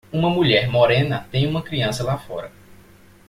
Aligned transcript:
Uma 0.11 0.31
mulher 0.31 0.67
morena 0.67 1.27
tem 1.31 1.45
uma 1.45 1.61
criança 1.61 2.03
lá 2.03 2.17
fora. 2.17 2.51